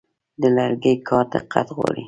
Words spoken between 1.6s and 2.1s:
غواړي.